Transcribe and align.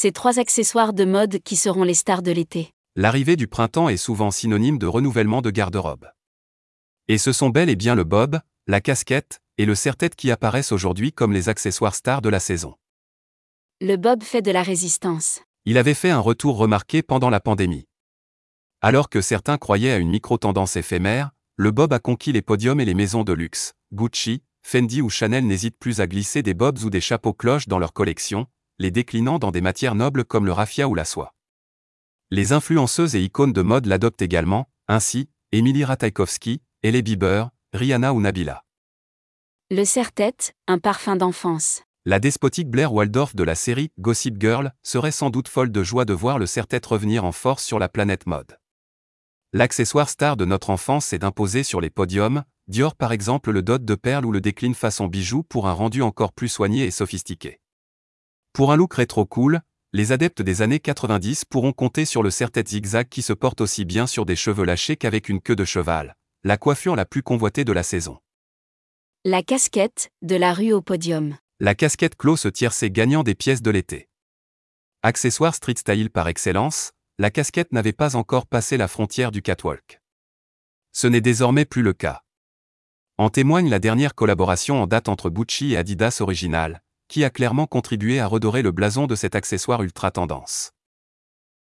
ces 0.00 0.12
trois 0.12 0.38
accessoires 0.38 0.94
de 0.94 1.04
mode 1.04 1.40
qui 1.40 1.56
seront 1.56 1.82
les 1.82 1.92
stars 1.92 2.22
de 2.22 2.30
l'été. 2.30 2.72
L'arrivée 2.96 3.36
du 3.36 3.46
printemps 3.46 3.90
est 3.90 3.98
souvent 3.98 4.30
synonyme 4.30 4.78
de 4.78 4.86
renouvellement 4.86 5.42
de 5.42 5.50
garde-robe. 5.50 6.08
Et 7.08 7.18
ce 7.18 7.32
sont 7.32 7.50
bel 7.50 7.68
et 7.68 7.76
bien 7.76 7.94
le 7.94 8.04
bob, 8.04 8.40
la 8.66 8.80
casquette 8.80 9.42
et 9.58 9.66
le 9.66 9.74
serre-tête 9.74 10.16
qui 10.16 10.30
apparaissent 10.30 10.72
aujourd'hui 10.72 11.12
comme 11.12 11.34
les 11.34 11.50
accessoires 11.50 11.94
stars 11.94 12.22
de 12.22 12.30
la 12.30 12.40
saison. 12.40 12.76
Le 13.82 13.96
bob 13.96 14.22
fait 14.22 14.40
de 14.40 14.50
la 14.50 14.62
résistance. 14.62 15.40
Il 15.66 15.76
avait 15.76 15.92
fait 15.92 16.08
un 16.08 16.18
retour 16.18 16.56
remarqué 16.56 17.02
pendant 17.02 17.28
la 17.28 17.40
pandémie. 17.40 17.86
Alors 18.80 19.10
que 19.10 19.20
certains 19.20 19.58
croyaient 19.58 19.92
à 19.92 19.98
une 19.98 20.08
micro-tendance 20.08 20.76
éphémère, 20.76 21.32
le 21.56 21.72
bob 21.72 21.92
a 21.92 21.98
conquis 21.98 22.32
les 22.32 22.40
podiums 22.40 22.80
et 22.80 22.86
les 22.86 22.94
maisons 22.94 23.22
de 23.22 23.34
luxe. 23.34 23.74
Gucci, 23.92 24.42
Fendi 24.62 25.02
ou 25.02 25.10
Chanel 25.10 25.46
n'hésitent 25.46 25.78
plus 25.78 26.00
à 26.00 26.06
glisser 26.06 26.42
des 26.42 26.54
bobs 26.54 26.78
ou 26.84 26.88
des 26.88 27.02
chapeaux 27.02 27.34
cloches 27.34 27.68
dans 27.68 27.78
leur 27.78 27.92
collection, 27.92 28.46
les 28.80 28.90
déclinant 28.90 29.38
dans 29.38 29.50
des 29.50 29.60
matières 29.60 29.94
nobles 29.94 30.24
comme 30.24 30.46
le 30.46 30.52
raffia 30.52 30.88
ou 30.88 30.94
la 30.94 31.04
soie. 31.04 31.34
Les 32.30 32.52
influenceuses 32.52 33.14
et 33.14 33.22
icônes 33.22 33.52
de 33.52 33.60
mode 33.60 33.84
l'adoptent 33.84 34.22
également, 34.22 34.70
ainsi, 34.88 35.28
Emily 35.52 35.84
Ratajkowski, 35.84 36.62
Ellie 36.82 37.02
Bieber, 37.02 37.50
Rihanna 37.74 38.14
ou 38.14 38.22
Nabila. 38.22 38.64
Le 39.70 39.84
serre-tête, 39.84 40.56
un 40.66 40.78
parfum 40.78 41.14
d'enfance. 41.14 41.82
La 42.06 42.20
despotique 42.20 42.70
Blair 42.70 42.94
Waldorf 42.94 43.36
de 43.36 43.44
la 43.44 43.54
série 43.54 43.90
Gossip 43.98 44.40
Girl 44.40 44.72
serait 44.82 45.12
sans 45.12 45.28
doute 45.28 45.48
folle 45.48 45.70
de 45.70 45.82
joie 45.82 46.06
de 46.06 46.14
voir 46.14 46.38
le 46.38 46.46
serre-tête 46.46 46.86
revenir 46.86 47.26
en 47.26 47.32
force 47.32 47.62
sur 47.62 47.78
la 47.78 47.90
planète 47.90 48.26
mode. 48.26 48.58
L'accessoire 49.52 50.08
star 50.08 50.38
de 50.38 50.46
notre 50.46 50.70
enfance 50.70 51.04
c'est 51.04 51.18
d'imposer 51.18 51.64
sur 51.64 51.82
les 51.82 51.90
podiums, 51.90 52.44
Dior 52.66 52.94
par 52.96 53.12
exemple 53.12 53.50
le 53.50 53.60
dot 53.62 53.84
de 53.84 53.94
perles 53.94 54.24
ou 54.24 54.32
le 54.32 54.40
décline 54.40 54.74
façon 54.74 55.06
bijou 55.06 55.42
pour 55.42 55.68
un 55.68 55.72
rendu 55.72 56.00
encore 56.00 56.32
plus 56.32 56.48
soigné 56.48 56.84
et 56.84 56.90
sophistiqué. 56.90 57.60
Pour 58.52 58.72
un 58.72 58.76
look 58.76 58.94
rétro 58.94 59.24
cool, 59.26 59.60
les 59.92 60.12
adeptes 60.12 60.42
des 60.42 60.62
années 60.62 60.80
90 60.80 61.44
pourront 61.44 61.72
compter 61.72 62.04
sur 62.04 62.22
le 62.22 62.30
serre-tête 62.30 62.68
zigzag 62.68 63.08
qui 63.08 63.22
se 63.22 63.32
porte 63.32 63.60
aussi 63.60 63.84
bien 63.84 64.06
sur 64.06 64.26
des 64.26 64.36
cheveux 64.36 64.64
lâchés 64.64 64.96
qu'avec 64.96 65.28
une 65.28 65.40
queue 65.40 65.56
de 65.56 65.64
cheval, 65.64 66.16
la 66.44 66.56
coiffure 66.56 66.96
la 66.96 67.04
plus 67.04 67.22
convoitée 67.22 67.64
de 67.64 67.72
la 67.72 67.82
saison. 67.82 68.18
La 69.24 69.42
casquette, 69.42 70.10
de 70.22 70.36
la 70.36 70.52
rue 70.52 70.72
au 70.72 70.82
podium. 70.82 71.36
La 71.60 71.74
casquette 71.74 72.16
close 72.16 72.48
tiercé 72.52 72.90
gagnant 72.90 73.22
des 73.22 73.34
pièces 73.34 73.62
de 73.62 73.70
l'été. 73.70 74.08
Accessoire 75.02 75.54
street 75.54 75.76
style 75.76 76.10
par 76.10 76.28
excellence, 76.28 76.92
la 77.18 77.30
casquette 77.30 77.72
n'avait 77.72 77.92
pas 77.92 78.16
encore 78.16 78.46
passé 78.46 78.76
la 78.76 78.88
frontière 78.88 79.30
du 79.30 79.42
catwalk. 79.42 80.00
Ce 80.92 81.06
n'est 81.06 81.20
désormais 81.20 81.64
plus 81.64 81.82
le 81.82 81.92
cas. 81.92 82.22
En 83.18 83.28
témoigne 83.28 83.68
la 83.68 83.78
dernière 83.78 84.14
collaboration 84.14 84.82
en 84.82 84.86
date 84.86 85.08
entre 85.08 85.30
Gucci 85.30 85.72
et 85.72 85.76
Adidas 85.76 86.18
Original, 86.20 86.82
qui 87.10 87.24
a 87.24 87.30
clairement 87.30 87.66
contribué 87.66 88.20
à 88.20 88.26
redorer 88.28 88.62
le 88.62 88.70
blason 88.70 89.08
de 89.08 89.16
cet 89.16 89.34
accessoire 89.34 89.82
ultra 89.82 90.12
tendance. 90.12 90.70